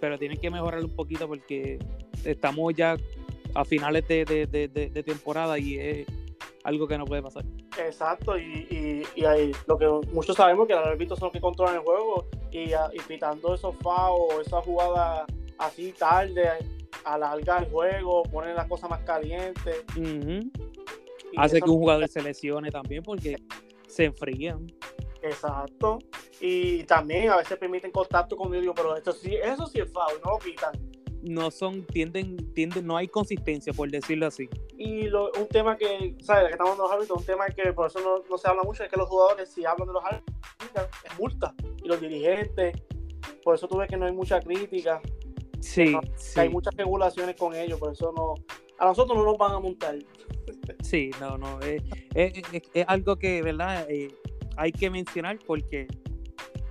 pero 0.00 0.18
tienen 0.18 0.38
que 0.38 0.50
mejorar 0.50 0.84
un 0.84 0.94
poquito 0.94 1.26
porque 1.28 1.78
estamos 2.24 2.74
ya 2.74 2.96
a 3.56 3.64
finales 3.64 4.06
de, 4.08 4.24
de- 4.24 4.46
de- 4.46 4.68
temporada 5.02 5.58
y 5.58 5.78
es 5.78 6.06
algo 6.64 6.86
que 6.86 6.98
no 6.98 7.04
puede 7.04 7.22
pasar. 7.22 7.44
Exacto, 7.78 8.36
y, 8.36 8.66
y, 8.70 9.02
y 9.20 9.24
ahí, 9.24 9.52
lo 9.66 9.78
que 9.78 9.86
muchos 10.12 10.36
sabemos 10.36 10.66
que 10.66 10.74
los 10.74 10.86
árbitros 10.86 11.18
son 11.18 11.26
los 11.26 11.32
que 11.32 11.40
controlan 11.40 11.76
el 11.76 11.80
juego 11.82 12.26
y, 12.50 12.70
y 12.72 13.00
pitando 13.06 13.54
esos 13.54 13.74
FAO 13.76 14.14
o 14.16 14.40
esas 14.40 14.64
jugadas 14.64 15.26
así 15.58 15.92
tarde, 15.92 16.50
alarga 17.04 17.58
el 17.58 17.70
juego, 17.70 18.22
pone 18.24 18.52
las 18.54 18.66
cosas 18.66 18.90
más 18.90 19.00
y 21.32 21.40
Hace 21.40 21.60
que 21.60 21.70
un 21.70 21.78
jugador 21.78 22.08
se 22.08 22.22
lesione 22.22 22.70
también 22.70 23.02
porque 23.02 23.36
se 23.86 24.04
enfrían. 24.04 24.66
Exacto. 25.22 25.98
Y 26.40 26.84
también 26.84 27.30
a 27.30 27.36
veces 27.36 27.56
permiten 27.58 27.90
contacto 27.90 28.36
conmigo, 28.36 28.60
digo, 28.60 28.74
pero 28.74 28.96
esto 28.96 29.12
sí, 29.12 29.34
eso 29.34 29.66
sí 29.66 29.80
es 29.80 29.90
foul, 29.90 30.20
no 30.24 30.32
lo 30.32 30.38
quitan. 30.38 30.72
No 31.26 31.50
son, 31.50 31.84
tienden, 31.86 32.52
tienden, 32.54 32.86
no 32.86 32.96
hay 32.96 33.08
consistencia, 33.08 33.72
por 33.72 33.90
decirlo 33.90 34.26
así. 34.26 34.48
Y 34.78 35.02
lo, 35.02 35.30
un 35.32 35.48
tema 35.48 35.76
que, 35.76 36.16
¿sabes? 36.20 36.46
Que 36.46 36.52
estamos 36.52 36.72
hablando 36.72 36.84
de 36.84 36.88
los 36.88 36.92
árbitros, 36.92 37.18
un 37.18 37.24
tema 37.26 37.46
que 37.46 37.72
por 37.72 37.88
eso 37.88 38.00
no, 38.00 38.22
no, 38.30 38.38
se 38.38 38.48
habla 38.48 38.62
mucho, 38.62 38.84
es 38.84 38.90
que 38.90 38.96
los 38.96 39.08
jugadores, 39.08 39.50
si 39.50 39.64
hablan 39.64 39.88
de 39.88 39.94
los 39.94 40.04
árbitros, 40.04 40.36
es 41.04 41.18
multa. 41.18 41.54
Y 41.82 41.88
los 41.88 42.00
dirigentes, 42.00 42.80
por 43.42 43.56
eso 43.56 43.66
tuve 43.66 43.88
que 43.88 43.96
no 43.96 44.06
hay 44.06 44.12
mucha 44.12 44.40
crítica. 44.40 45.00
Sí, 45.60 45.86
no, 45.86 46.00
sí. 46.16 46.38
hay 46.38 46.48
muchas 46.48 46.74
regulaciones 46.76 47.34
con 47.34 47.54
ellos, 47.54 47.78
por 47.80 47.92
eso 47.92 48.12
no. 48.16 48.34
A 48.78 48.86
nosotros 48.86 49.18
no 49.18 49.24
nos 49.24 49.36
van 49.36 49.52
a 49.52 49.58
montar. 49.58 49.96
Sí, 50.82 51.10
no, 51.20 51.36
no. 51.36 51.60
Es, 51.60 51.82
es, 52.14 52.42
es, 52.52 52.62
es 52.72 52.84
algo 52.86 53.16
que, 53.16 53.42
¿verdad? 53.42 53.86
Eh, 53.90 54.14
hay 54.56 54.72
que 54.72 54.90
mencionar 54.90 55.38
porque, 55.46 55.86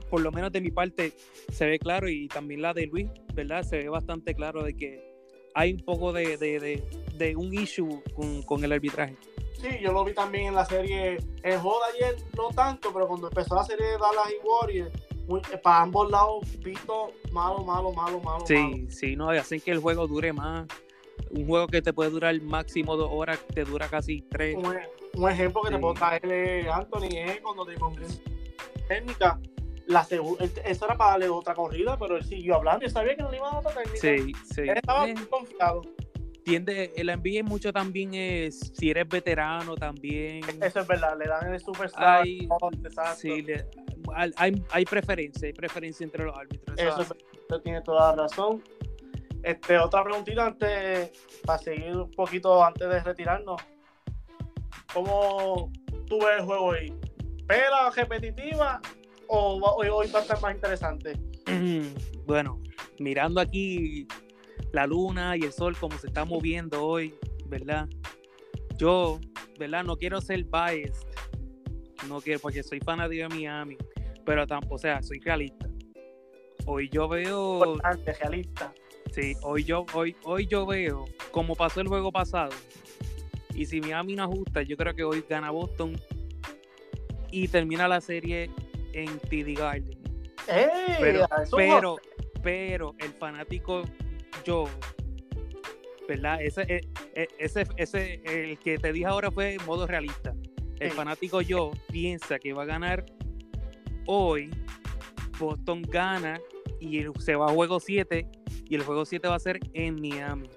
por 0.09 0.21
lo 0.21 0.31
menos 0.31 0.51
de 0.51 0.61
mi 0.61 0.71
parte, 0.71 1.13
se 1.51 1.65
ve 1.65 1.79
claro 1.79 2.09
y 2.09 2.27
también 2.27 2.61
la 2.61 2.73
de 2.73 2.87
Luis, 2.87 3.07
¿verdad? 3.33 3.63
Se 3.63 3.77
ve 3.77 3.89
bastante 3.89 4.33
claro 4.33 4.63
de 4.63 4.75
que 4.75 5.15
hay 5.53 5.73
un 5.73 5.79
poco 5.79 6.11
de, 6.13 6.37
de, 6.37 6.59
de, 6.59 6.83
de 7.15 7.35
un 7.35 7.53
issue 7.53 8.03
con, 8.13 8.43
con, 8.43 8.63
el 8.63 8.71
arbitraje. 8.71 9.15
Sí, 9.61 9.69
yo 9.81 9.93
lo 9.93 10.03
vi 10.03 10.13
también 10.13 10.47
en 10.47 10.55
la 10.55 10.65
serie. 10.65 11.17
En 11.43 11.59
Joda 11.59 11.85
ayer 11.93 12.15
no 12.37 12.49
tanto, 12.49 12.91
pero 12.93 13.07
cuando 13.07 13.29
empezó 13.29 13.55
la 13.55 13.63
serie 13.63 13.85
de 13.85 13.93
Dallas 13.93 14.31
y 14.31 14.45
Warriors, 14.45 14.91
para 15.63 15.81
ambos 15.81 16.11
lados, 16.11 16.43
visto 16.59 17.13
malo, 17.31 17.63
malo, 17.63 17.91
malo, 17.93 18.19
malo. 18.19 18.45
Sí, 18.45 18.55
malo. 18.55 18.77
sí, 18.89 19.15
no, 19.15 19.29
hacen 19.29 19.61
que 19.61 19.71
el 19.71 19.79
juego 19.79 20.07
dure 20.07 20.33
más. 20.33 20.67
Un 21.29 21.47
juego 21.47 21.67
que 21.67 21.81
te 21.81 21.93
puede 21.93 22.09
durar 22.09 22.39
máximo 22.41 22.97
dos 22.97 23.09
horas, 23.11 23.39
te 23.53 23.63
dura 23.63 23.87
casi 23.87 24.21
tres. 24.21 24.55
Un, 24.55 24.77
un 25.15 25.29
ejemplo 25.29 25.61
que 25.61 25.69
sí. 25.69 25.73
te 25.73 25.79
puedo 25.79 25.93
traer 25.93 26.69
Anthony 26.69 27.09
es 27.11 27.41
cuando 27.41 27.65
te 27.65 27.75
compré 27.75 28.05
técnica. 28.87 29.39
La 29.87 30.01
eso 30.01 30.85
era 30.85 30.97
para 30.97 31.11
darle 31.11 31.29
otra 31.29 31.53
corrida, 31.53 31.97
pero 31.97 32.17
él 32.17 32.23
siguió 32.23 32.55
hablando 32.55 32.85
y 32.85 32.89
sabía 32.89 33.15
que 33.15 33.21
no 33.21 33.29
le 33.29 33.37
iba 33.37 33.47
a 33.47 33.51
dar 33.51 33.59
otra 33.59 33.83
técnica. 33.83 33.99
Sí, 34.01 34.33
sí. 34.53 34.61
Él 34.61 34.77
estaba 34.77 35.07
eh, 35.07 35.15
confiado. 35.29 35.81
Tiende, 36.43 36.91
el 36.95 37.07
NBA 37.07 37.43
mucho 37.43 37.71
también 37.73 38.13
es, 38.13 38.71
si 38.75 38.89
eres 38.89 39.07
veterano 39.07 39.75
también. 39.75 40.41
Eso 40.61 40.79
es 40.79 40.87
verdad, 40.87 41.17
le 41.17 41.27
dan 41.27 41.53
el 41.53 41.59
superstar. 41.59 42.23
Hay, 42.23 42.47
sí, 43.15 43.41
le, 43.41 43.65
hay, 44.13 44.63
hay 44.71 44.85
preferencia, 44.85 45.47
hay 45.47 45.53
preferencia 45.53 46.03
entre 46.03 46.23
los 46.23 46.35
árbitros. 46.37 46.77
Eso, 46.77 47.01
eso 47.01 47.61
tiene 47.61 47.81
toda 47.81 48.15
la 48.15 48.23
razón. 48.23 48.63
Este, 49.45 49.77
otra 49.77 50.03
preguntita 50.03 50.47
antes, 50.47 51.11
para 51.45 51.59
seguir 51.59 51.95
un 51.95 52.09
poquito 52.09 52.63
antes 52.63 52.89
de 52.89 52.99
retirarnos. 53.01 53.61
¿Cómo 54.91 55.71
tú 56.07 56.17
ves 56.19 56.39
el 56.39 56.45
juego 56.45 56.65
hoy? 56.65 56.93
¿Pela 57.47 57.91
repetitiva 57.95 58.81
o 59.27 59.59
hoy, 59.77 59.87
hoy 59.89 60.07
va 60.11 60.19
a 60.19 60.21
estar 60.21 60.41
más 60.41 60.55
interesante? 60.55 61.19
Bueno, 62.25 62.59
mirando 62.97 63.39
aquí 63.39 64.07
la 64.71 64.87
luna 64.87 65.37
y 65.37 65.41
el 65.41 65.53
sol 65.53 65.77
como 65.79 65.95
se 65.99 66.07
está 66.07 66.25
moviendo 66.25 66.83
hoy, 66.83 67.13
¿verdad? 67.45 67.87
Yo, 68.77 69.19
¿verdad? 69.59 69.83
No 69.83 69.95
quiero 69.95 70.19
ser 70.21 70.43
biased, 70.43 71.05
no 72.09 72.19
quiero, 72.21 72.39
porque 72.39 72.63
soy 72.63 72.79
fanático 72.79 73.29
de 73.29 73.29
Miami, 73.29 73.77
pero 74.25 74.47
tampoco, 74.47 74.73
o 74.73 74.77
sea, 74.79 75.03
soy 75.03 75.19
realista. 75.19 75.69
Hoy 76.65 76.89
yo 76.89 77.07
veo... 77.07 77.57
Importante, 77.57 78.13
realista. 78.13 78.73
Sí, 79.11 79.33
hoy 79.43 79.63
yo, 79.63 79.85
hoy, 79.93 80.15
hoy 80.23 80.47
yo 80.47 80.65
veo, 80.65 81.05
como 81.29 81.55
pasó 81.55 81.79
el 81.79 81.87
juego 81.87 82.11
pasado, 82.11 82.53
y 83.53 83.65
si 83.65 83.79
Miami 83.79 84.15
no 84.15 84.23
ajusta, 84.23 84.63
yo 84.63 84.75
creo 84.75 84.93
que 84.95 85.03
hoy 85.03 85.23
gana 85.29 85.51
Boston 85.51 85.95
y 87.31 87.47
termina 87.47 87.87
la 87.87 88.01
serie 88.01 88.49
en 88.95 89.19
TD 89.19 89.57
Garden. 89.57 89.97
¡Ey! 90.47 90.95
pero, 90.99 91.27
pero, 91.55 91.97
pero 92.41 92.95
el 92.99 93.11
fanático 93.13 93.83
yo, 94.43 94.65
¿verdad? 96.07 96.41
Ese, 96.41 96.81
ese, 97.37 97.63
ese, 97.77 98.21
el 98.25 98.57
que 98.59 98.77
te 98.77 98.91
dije 98.93 99.05
ahora 99.05 99.31
fue 99.31 99.55
en 99.55 99.65
modo 99.65 99.85
realista. 99.87 100.33
El 100.79 100.91
sí. 100.91 100.95
fanático 100.95 101.41
yo 101.41 101.71
piensa 101.91 102.37
que 102.39 102.53
va 102.53 102.63
a 102.63 102.65
ganar 102.65 103.05
hoy, 104.05 104.51
Boston 105.39 105.81
gana 105.83 106.39
y 106.79 107.03
se 107.19 107.35
va 107.35 107.47
a 107.47 107.53
juego 107.53 107.79
7 107.79 108.27
y 108.69 108.75
el 108.75 108.83
juego 108.83 109.05
7 109.05 109.27
va 109.27 109.35
a 109.35 109.39
ser 109.39 109.59
en 109.73 110.01
Miami. 110.01 110.49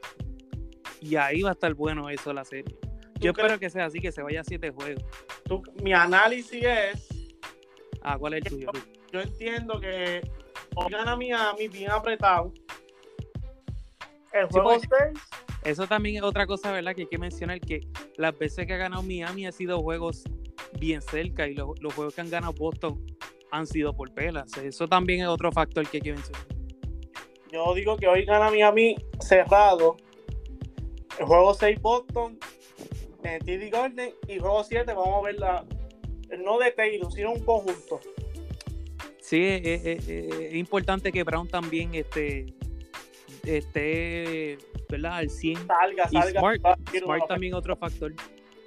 Y 1.00 1.16
ahí 1.16 1.42
va 1.42 1.50
a 1.50 1.52
estar 1.52 1.72
bueno 1.74 2.10
eso 2.10 2.32
la 2.32 2.44
serie. 2.44 2.76
Yo 3.20 3.32
espero 3.32 3.58
que 3.58 3.70
sea 3.70 3.86
así, 3.86 4.00
que 4.00 4.12
se 4.12 4.22
vaya 4.22 4.40
a 4.40 4.44
7 4.44 4.70
juegos. 4.70 5.04
Tú, 5.44 5.62
mi 5.82 5.92
análisis 5.92 6.62
es... 6.62 7.17
Ah, 8.02 8.18
¿cuál 8.18 8.34
es 8.34 8.44
el 8.44 8.50
tuyo? 8.50 8.70
Yo, 8.72 8.80
yo 9.12 9.20
entiendo 9.20 9.80
que 9.80 10.20
hoy 10.74 10.90
gana 10.90 11.16
Miami 11.16 11.68
bien 11.68 11.90
apretado. 11.90 12.52
El 14.32 14.46
juego 14.46 14.78
sí, 14.78 14.88
Eso 15.64 15.86
también 15.86 16.16
es 16.16 16.22
otra 16.22 16.46
cosa, 16.46 16.70
¿verdad? 16.70 16.94
Que 16.94 17.02
hay 17.02 17.08
que 17.08 17.18
mencionar 17.18 17.60
que 17.60 17.80
las 18.16 18.36
veces 18.38 18.66
que 18.66 18.74
ha 18.74 18.76
ganado 18.76 19.02
Miami 19.02 19.46
han 19.46 19.52
sido 19.52 19.80
juegos 19.80 20.24
bien 20.78 21.00
cerca 21.00 21.46
y 21.46 21.54
los, 21.54 21.80
los 21.80 21.94
juegos 21.94 22.14
que 22.14 22.20
han 22.20 22.30
ganado 22.30 22.52
Boston 22.52 23.04
han 23.50 23.66
sido 23.66 23.94
por 23.94 24.12
pelas. 24.12 24.56
Eso 24.58 24.86
también 24.86 25.20
es 25.20 25.26
otro 25.28 25.50
factor 25.50 25.88
que 25.88 25.98
hay 25.98 26.02
que 26.02 26.12
mencionar. 26.12 26.46
Yo 27.50 27.74
digo 27.74 27.96
que 27.96 28.06
hoy 28.06 28.24
gana 28.24 28.50
Miami 28.50 28.96
cerrado. 29.20 29.96
El 31.18 31.26
juego 31.26 31.54
6 31.54 31.80
Boston 31.80 32.38
en 33.24 33.38
TD 33.40 33.70
Garden 33.70 34.12
y 34.28 34.38
juego 34.38 34.62
7 34.62 34.92
vamos 34.92 35.18
a 35.18 35.26
ver 35.26 35.38
la 35.38 35.64
no 36.38 36.58
de 36.58 36.72
Taylor, 36.72 37.10
sino 37.12 37.32
un 37.32 37.40
conjunto. 37.44 38.00
Sí, 39.20 39.42
es, 39.42 39.84
es, 39.84 40.08
es 40.08 40.54
importante 40.54 41.12
que 41.12 41.22
Brown 41.22 41.48
también 41.48 41.94
esté, 41.94 42.46
esté 43.44 44.58
¿verdad? 44.88 45.14
al 45.14 45.30
100. 45.30 45.66
Salga, 45.66 46.08
y 46.10 46.16
salga. 46.16 46.40
Smart, 46.40 46.62
Smart 46.98 47.28
también 47.28 47.54
otro 47.54 47.76
factor. 47.76 48.14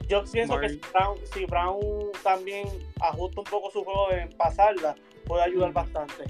Yo 0.08 0.24
pienso 0.32 0.54
Smart. 0.54 0.68
que 0.68 0.70
si 0.70 0.80
Brown, 0.92 1.18
si 1.34 1.46
Brown, 1.46 2.12
también 2.24 2.68
ajusta 3.00 3.42
un 3.42 3.48
poco 3.48 3.72
su 3.72 3.84
juego 3.84 4.12
en 4.12 4.30
pasarla, 4.38 4.96
puede 5.26 5.44
ayudar 5.44 5.74
bastante. 5.74 6.26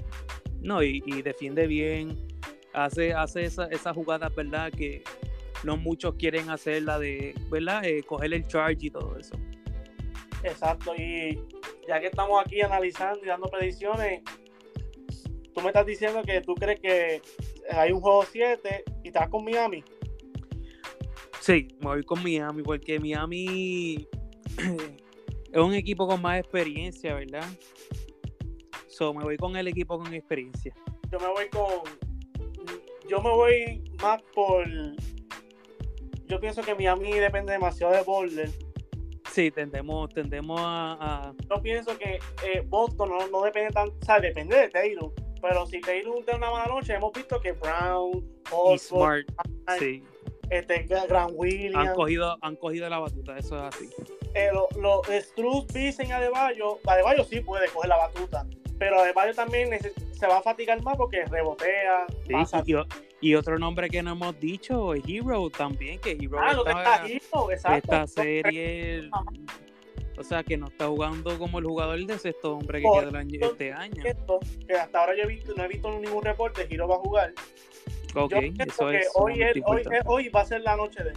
No, 0.60 0.82
y, 0.82 1.02
y 1.04 1.22
defiende 1.22 1.66
bien, 1.66 2.16
hace, 2.72 3.12
hace 3.12 3.44
esa, 3.44 3.66
esa 3.66 3.92
jugada, 3.92 4.28
¿verdad? 4.28 4.72
Que 4.72 5.02
no 5.64 5.76
muchos 5.76 6.14
quieren 6.14 6.50
hacer 6.50 6.82
la 6.82 6.98
de, 6.98 7.34
¿verdad? 7.50 7.84
Eh, 7.84 8.02
coger 8.02 8.32
el 8.34 8.46
charge 8.46 8.86
y 8.86 8.90
todo 8.90 9.18
eso. 9.18 9.36
Exacto, 10.42 10.94
y 10.96 11.38
ya 11.86 12.00
que 12.00 12.06
estamos 12.06 12.42
aquí 12.44 12.60
analizando 12.60 13.24
y 13.24 13.28
dando 13.28 13.48
predicciones, 13.48 14.22
tú 15.54 15.60
me 15.60 15.68
estás 15.68 15.86
diciendo 15.86 16.22
que 16.22 16.40
tú 16.40 16.54
crees 16.54 16.80
que 16.80 17.22
hay 17.70 17.92
un 17.92 18.00
juego 18.00 18.24
7 18.24 18.84
y 19.04 19.08
estás 19.08 19.28
con 19.28 19.44
Miami. 19.44 19.84
Sí, 21.40 21.68
me 21.80 21.86
voy 21.86 22.02
con 22.04 22.22
Miami 22.22 22.62
porque 22.62 22.98
Miami 22.98 24.08
es 25.52 25.60
un 25.60 25.74
equipo 25.74 26.06
con 26.06 26.22
más 26.22 26.38
experiencia, 26.38 27.14
¿verdad? 27.14 27.44
So, 28.86 29.12
me 29.14 29.24
voy 29.24 29.36
con 29.36 29.56
el 29.56 29.68
equipo 29.68 29.98
con 29.98 30.12
experiencia. 30.14 30.74
Yo 31.10 31.18
me 31.18 31.28
voy 31.28 31.48
con. 31.48 31.82
Yo 33.08 33.20
me 33.22 33.30
voy 33.30 33.82
más 34.00 34.22
por. 34.34 34.66
Yo 36.26 36.38
pienso 36.40 36.62
que 36.62 36.74
Miami 36.74 37.12
depende 37.12 37.52
demasiado 37.52 37.92
de 37.92 38.02
Boulder. 38.02 38.50
Sí, 39.32 39.50
tendemos, 39.50 40.10
tendemos 40.10 40.60
a, 40.60 40.92
a... 41.00 41.34
Yo 41.48 41.62
pienso 41.62 41.96
que 41.96 42.18
eh, 42.44 42.62
Boston 42.66 43.08
no, 43.08 43.26
no, 43.28 43.42
depende 43.42 43.72
tan. 43.72 43.88
O 43.88 44.04
sea, 44.04 44.20
depende 44.20 44.56
de 44.56 44.68
Taylor. 44.68 45.10
Pero 45.40 45.66
si 45.66 45.80
Taylor 45.80 46.22
tiene 46.24 46.38
una 46.38 46.50
mala 46.50 46.66
noche, 46.66 46.94
hemos 46.94 47.12
visto 47.12 47.40
que 47.40 47.52
Brown, 47.52 48.24
y 48.74 48.78
Smart, 48.78 49.26
sí. 49.78 50.04
este, 50.50 50.82
Grant 50.82 51.32
Williams. 51.34 51.88
Han 51.88 51.94
cogido, 51.94 52.38
han 52.42 52.56
cogido 52.56 52.88
la 52.88 52.98
batuta, 52.98 53.38
eso 53.38 53.56
es 53.56 53.62
así. 53.62 53.88
Eh, 54.34 54.50
Los 54.52 54.76
lo, 54.76 55.02
Struz 55.20 55.66
dicen 55.68 56.12
a 56.12 56.18
Adebayo. 56.18 56.78
Adebayo 56.86 57.24
sí 57.24 57.40
puede 57.40 57.68
coger 57.68 57.88
la 57.88 57.96
batuta. 57.96 58.46
Pero 58.78 59.00
Adebayo 59.00 59.34
también 59.34 59.70
se 60.12 60.26
va 60.26 60.38
a 60.38 60.42
fatigar 60.42 60.80
más 60.82 60.96
porque 60.96 61.24
rebotea. 61.24 62.06
Sí, 62.26 62.34
y, 62.66 62.74
y, 63.22 63.34
otro 63.34 63.58
nombre 63.58 63.88
que 63.88 64.02
no 64.02 64.12
hemos 64.12 64.38
dicho 64.38 64.92
es 64.94 65.02
Hero 65.06 65.48
también, 65.48 65.98
que 66.00 66.10
Hero 66.12 66.38
ah, 66.38 66.50
está, 66.50 66.70
está 66.70 67.06
Hero, 67.06 67.50
exacto. 67.50 67.78
esta 67.78 68.06
serie, 68.06 69.10
o 70.18 70.22
sea, 70.22 70.42
que 70.42 70.56
no 70.56 70.66
está 70.66 70.88
jugando 70.88 71.38
como 71.38 71.58
el 71.58 71.64
jugador 71.64 72.04
de 72.04 72.18
sexto 72.18 72.56
hombre 72.56 72.82
que 72.82 72.88
queda 72.92 73.08
el 73.08 73.16
año, 73.16 73.38
este 73.40 73.72
año. 73.72 74.02
Que 74.66 74.74
hasta 74.74 75.00
ahora 75.00 75.16
yo 75.16 75.22
he 75.22 75.26
visto, 75.26 75.54
no 75.54 75.64
he 75.64 75.68
visto 75.68 75.98
ningún 75.98 76.22
reporte, 76.22 76.66
Hero 76.68 76.86
va 76.88 76.96
a 76.96 76.98
jugar. 76.98 77.34
Ok, 78.14 78.34
yo 78.34 78.64
eso 78.66 78.90
es. 78.90 79.08
Hoy, 79.14 79.40
hoy, 80.04 80.28
va 80.28 80.42
a 80.42 80.44
ser 80.44 80.60
la 80.60 80.76
noche 80.76 81.02
de 81.02 81.10
él. 81.10 81.16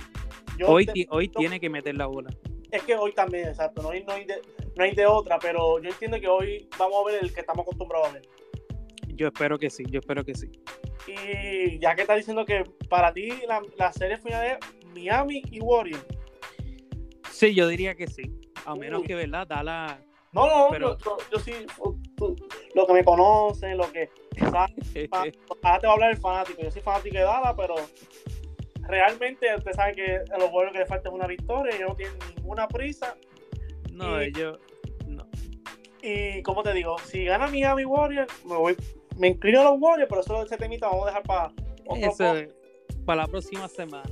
Yo 0.57 0.67
hoy, 0.69 0.85
te, 0.85 1.05
hoy 1.09 1.27
tiene 1.27 1.59
que 1.59 1.69
meter 1.69 1.95
la 1.95 2.05
bola. 2.05 2.29
Es 2.71 2.83
que 2.83 2.95
hoy 2.95 3.13
también, 3.13 3.49
exacto, 3.49 3.81
no 3.81 3.89
hay, 3.89 4.03
no, 4.03 4.13
hay 4.13 4.25
de, 4.25 4.41
no 4.75 4.83
hay 4.83 4.93
de 4.95 5.05
otra, 5.05 5.37
pero 5.39 5.81
yo 5.81 5.89
entiendo 5.89 6.19
que 6.19 6.27
hoy 6.27 6.69
vamos 6.77 6.95
a 7.01 7.11
ver 7.11 7.23
el 7.23 7.33
que 7.33 7.41
estamos 7.41 7.63
acostumbrados 7.63 8.09
a 8.09 8.11
ver. 8.13 8.21
Yo 9.15 9.27
espero 9.27 9.57
que 9.57 9.69
sí, 9.69 9.83
yo 9.89 9.99
espero 9.99 10.23
que 10.23 10.35
sí. 10.35 10.51
Y 11.07 11.79
ya 11.79 11.95
que 11.95 12.01
estás 12.01 12.17
diciendo 12.17 12.45
que 12.45 12.63
para 12.89 13.13
ti 13.13 13.29
la, 13.47 13.61
la 13.77 13.91
serie 13.93 14.17
final 14.17 14.45
es 14.45 14.57
Miami 14.93 15.43
y 15.51 15.59
Warriors. 15.59 16.05
Sí, 17.31 17.53
yo 17.53 17.67
diría 17.67 17.95
que 17.95 18.07
sí. 18.07 18.39
A 18.65 18.75
menos 18.75 19.01
Uy. 19.01 19.07
que, 19.07 19.15
¿verdad? 19.15 19.45
Da 19.45 19.61
la. 19.61 19.99
No, 20.31 20.47
no, 20.47 20.67
pero... 20.69 20.97
yo, 20.97 21.17
yo, 21.17 21.17
yo 21.33 21.39
sí. 21.39 21.53
lo 22.73 22.87
que 22.87 22.93
me 22.93 23.03
conocen, 23.03 23.77
lo 23.77 23.91
que. 23.91 24.09
Ahora 24.51 25.79
te 25.79 25.87
va 25.87 25.91
a 25.91 25.93
hablar 25.93 26.11
el 26.11 26.17
fanático. 26.17 26.61
Yo 26.61 26.71
soy 26.71 26.81
fanático 26.81 27.17
de 27.17 27.23
Dada, 27.23 27.55
pero 27.55 27.75
realmente 28.81 29.53
usted 29.55 29.71
sabe 29.73 29.93
que 29.93 30.15
a 30.33 30.37
los 30.37 30.51
Warriors 30.51 30.73
que 30.73 30.79
le 30.79 30.85
falta 30.85 31.09
es 31.09 31.15
una 31.15 31.27
victoria. 31.27 31.75
Ellos 31.75 31.89
no 31.89 31.95
tienen 31.95 32.17
ninguna 32.35 32.67
prisa. 32.67 33.15
No, 33.91 34.19
ellos. 34.19 34.59
No. 35.07 35.27
Y 36.01 36.41
como 36.43 36.63
te 36.63 36.73
digo, 36.73 36.97
si 36.99 37.25
gana 37.25 37.47
Miami 37.47 37.85
Warriors, 37.85 38.31
me 38.45 38.55
voy. 38.55 38.75
Me 39.17 39.29
inclino 39.29 39.61
a 39.61 39.63
los 39.63 39.79
Warriors, 39.79 40.09
pero 40.09 40.21
eso 40.21 40.43
ese 40.43 40.57
temita 40.57 40.87
vamos 40.87 41.03
a 41.03 41.07
dejar 41.07 41.23
para 41.23 41.51
para 43.05 43.21
la 43.21 43.27
próxima 43.27 43.67
semana 43.67 44.03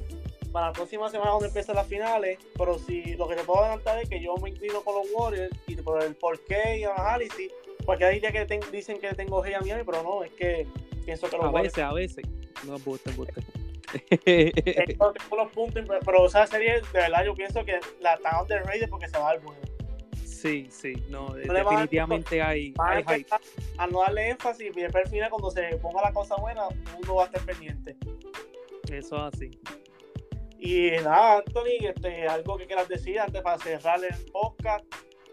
para 0.54 0.68
la 0.68 0.74
próxima 0.74 1.10
semana 1.10 1.32
donde 1.32 1.48
empiezan 1.48 1.76
las 1.76 1.88
finales, 1.88 2.38
pero 2.56 2.78
si 2.78 3.16
lo 3.16 3.28
que 3.28 3.36
te 3.36 3.44
puedo 3.44 3.62
adelantar 3.62 3.98
es 4.02 4.08
que 4.08 4.22
yo 4.22 4.36
me 4.38 4.52
inclino 4.52 4.82
con 4.82 4.96
los 4.96 5.08
Warriors 5.12 5.52
y 5.68 5.76
por 5.78 6.02
el 6.02 6.16
porqué 6.16 6.78
y 6.78 6.84
el 6.84 6.92
análisis, 6.92 7.52
porque 7.86 8.06
hay 8.06 8.20
días 8.20 8.32
que 8.32 8.60
dicen 8.72 9.00
que 9.00 9.14
tengo 9.16 9.44
G 9.44 9.56
a 9.56 9.62
Miami, 9.62 9.84
pero 9.84 10.04
no, 10.04 10.24
es 10.24 10.32
que 10.34 10.68
pienso 11.04 11.28
que 11.28 11.38
los 11.38 11.48
A 11.48 11.52
veces, 11.52 11.84
a 11.84 11.92
veces, 11.92 12.24
no 12.68 12.78
gusta, 12.80 13.12
gusta. 13.18 13.42
tengo 14.26 15.14
unos 15.32 15.52
puntos, 15.52 15.84
pero 16.06 16.28
esa 16.28 16.46
serie, 16.46 16.82
de 16.82 17.00
verdad, 17.00 17.26
yo 17.26 17.34
pienso 17.34 17.66
que 17.66 17.80
la 18.00 18.14
está 18.14 18.40
underrated 18.40 18.90
porque 18.90 19.08
se 19.10 19.18
va 19.18 19.32
al 19.32 19.40
bueno. 19.40 19.60
Sí, 20.44 20.68
sí, 20.70 20.92
no, 21.08 21.34
definitivamente 21.36 22.42
hay, 22.42 22.74
hay 22.78 23.02
hype. 23.08 23.30
A, 23.78 23.88
no 23.88 24.02
darle 24.02 24.32
énfasis 24.32 24.76
y 24.76 24.82
después 24.82 25.06
al 25.06 25.10
final 25.10 25.30
cuando 25.30 25.50
se 25.50 25.78
ponga 25.78 26.02
la 26.02 26.12
cosa 26.12 26.36
buena, 26.36 26.68
uno 27.02 27.16
va 27.16 27.24
a 27.24 27.26
estar 27.28 27.46
pendiente. 27.46 27.96
Eso 28.92 29.16
así. 29.16 29.52
Y 30.60 30.92
nada, 31.02 31.38
Anthony, 31.38 31.88
este, 31.88 32.28
algo 32.28 32.58
que 32.58 32.68
quieras 32.68 32.90
decir 32.90 33.22
antes 33.22 33.42
para 33.42 33.58
cerrar 33.58 34.02
el 34.04 34.32
podcast. 34.34 34.84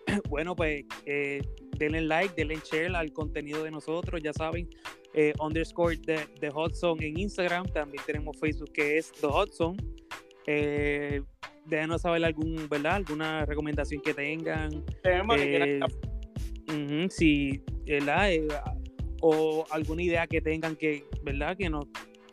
Bueno, 0.29 0.55
pues 0.55 0.85
eh, 1.07 1.43
denle 1.77 2.03
like, 2.03 2.33
denle 2.37 2.61
share 2.65 2.95
al 2.95 3.13
contenido 3.13 3.65
de 3.65 3.73
nosotros, 3.73 4.21
ya 4.23 4.33
saben, 4.33 4.71
eh, 5.13 5.33
underscore 5.41 5.97
de, 5.97 6.25
The 6.39 6.51
Hot 6.51 6.73
en 7.01 7.19
Instagram, 7.19 7.67
también 7.73 8.05
tenemos 8.07 8.39
Facebook 8.39 8.71
que 8.73 8.99
es 8.99 9.11
The 9.11 9.27
Hot 9.27 9.51
Zone. 9.51 9.77
Eh, 10.47 11.21
déjanos 11.67 12.03
saber 12.03 12.25
algún, 12.25 12.69
¿verdad? 12.69 12.95
alguna 12.95 13.45
recomendación 13.47 14.01
que 14.03 14.15
tengan. 14.15 14.85
Eh, 15.05 15.81
si, 17.11 17.63
¿verdad? 17.87 18.31
o 19.23 19.65
alguna 19.71 20.03
idea 20.03 20.27
que 20.27 20.41
tengan 20.41 20.77
que, 20.77 21.05
¿verdad? 21.23 21.57
Que 21.57 21.69
nos 21.69 21.87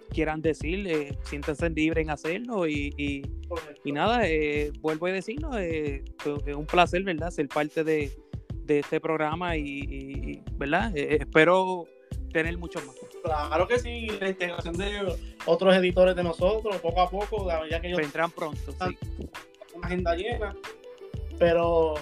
quieran 0.09 0.41
decir, 0.41 0.87
eh, 0.87 1.17
siéntanse 1.23 1.69
libres 1.69 2.03
en 2.03 2.09
hacerlo 2.09 2.67
y, 2.67 2.93
y, 3.83 3.91
nada, 3.91 4.27
eh, 4.27 4.71
vuelvo 4.81 5.07
a 5.07 5.11
decirlo, 5.11 5.57
eh, 5.57 6.03
es 6.45 6.55
un 6.55 6.65
placer, 6.65 7.03
¿verdad? 7.03 7.31
Ser 7.31 7.47
parte 7.47 7.83
de, 7.83 8.11
este 8.67 8.99
programa 8.99 9.55
y, 9.55 10.41
¿verdad? 10.57 10.95
Eh, 10.95 11.19
espero 11.21 11.85
tener 12.37 12.57
mucho 12.57 12.79
más. 12.85 12.95
Claro 13.23 13.67
que 13.67 13.79
sí, 13.79 14.07
la 14.19 14.29
integración 14.29 14.77
de 14.77 15.17
otros 15.45 15.75
editores 15.75 16.15
de 16.15 16.23
nosotros, 16.23 16.75
poco 16.77 17.01
a 17.01 17.09
poco, 17.09 17.49
ya 17.67 17.81
que 17.81 17.87
ellos 17.87 17.99
vendrán 17.99 18.29
pronto, 18.29 18.71
sí. 18.71 18.97
Una 19.73 19.87
agenda 19.87 20.15
llena, 20.15 20.55
pero 21.39 21.95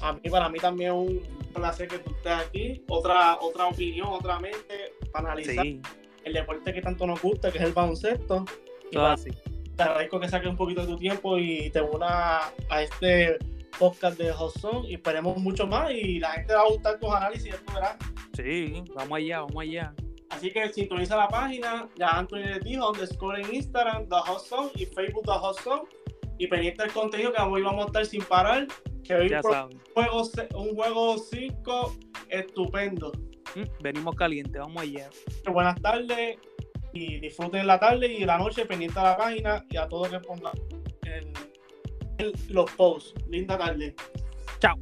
a 0.00 0.14
mí, 0.14 0.30
para 0.30 0.48
mí 0.48 0.58
también 0.58 0.90
es 0.90 0.96
un 0.96 1.52
placer 1.52 1.86
que 1.86 1.98
tú 1.98 2.10
estés 2.12 2.32
aquí, 2.32 2.82
otra, 2.88 3.38
otra 3.42 3.66
opinión, 3.66 4.08
otra 4.08 4.38
mente 4.40 4.94
para 5.12 5.32
analizar 5.32 5.66
el 5.66 6.32
deporte 6.32 6.72
que 6.72 6.80
tanto 6.80 7.06
nos 7.06 7.20
gusta, 7.20 7.52
que 7.52 7.58
es 7.58 7.64
el 7.64 7.72
baloncesto. 7.72 8.46
Te 8.90 9.82
agradezco 9.82 10.18
que 10.18 10.28
saques 10.28 10.48
un 10.48 10.56
poquito 10.56 10.80
de 10.80 10.86
tu 10.86 10.96
tiempo 10.96 11.38
y 11.38 11.68
te 11.70 11.82
una 11.82 12.40
a 12.70 12.82
este 12.82 13.36
podcast 13.78 14.18
de 14.18 14.32
Hudson 14.32 14.86
y 14.86 14.94
esperemos 14.94 15.36
mucho 15.36 15.66
más 15.66 15.90
y 15.90 16.18
la 16.18 16.30
gente 16.32 16.54
va 16.54 16.62
a 16.62 16.68
gustar 16.68 16.98
tus 16.98 17.14
análisis, 17.14 17.52
esto 17.52 17.72
verás. 17.74 17.96
Sí, 18.38 18.84
vamos 18.94 19.18
allá, 19.18 19.40
vamos 19.40 19.62
allá. 19.62 19.92
Así 20.30 20.52
que 20.52 20.72
sintoniza 20.72 21.16
la 21.16 21.26
página, 21.26 21.88
ya 21.96 22.10
Anthony 22.10 22.44
les 22.44 22.60
dijo, 22.62 22.88
underscore 22.88 23.42
en 23.42 23.52
Instagram, 23.52 24.08
The 24.08 24.14
Hot 24.14 24.70
y 24.76 24.86
Facebook 24.86 25.24
The 25.24 25.32
Hot 25.32 25.88
Y 26.38 26.46
pendiente 26.46 26.84
el 26.84 26.92
contenido 26.92 27.32
que 27.32 27.42
hoy 27.42 27.62
vamos 27.62 27.82
a 27.82 27.86
estar 27.86 28.06
sin 28.06 28.22
parar. 28.22 28.68
Que 29.02 29.14
hoy 29.14 29.32
un 29.32 29.42
juego, 29.92 30.22
un 30.54 30.74
juego 30.76 31.18
5 31.18 31.96
estupendo. 32.28 33.10
Mm, 33.56 33.82
venimos 33.82 34.14
caliente, 34.14 34.60
vamos 34.60 34.84
allá. 34.84 35.10
Buenas 35.50 35.80
tardes 35.82 36.38
y 36.92 37.18
disfruten 37.18 37.66
la 37.66 37.80
tarde 37.80 38.06
y 38.06 38.24
la 38.24 38.38
noche 38.38 38.66
pendiente 38.66 39.00
a 39.00 39.02
la 39.02 39.16
página 39.16 39.64
y 39.68 39.76
a 39.76 39.88
todos 39.88 40.10
que 40.10 40.20
pongan 40.20 40.52
en 41.06 41.32
los 42.50 42.70
posts. 42.72 43.14
Linda 43.28 43.58
tarde. 43.58 43.96
Chao. 44.60 44.76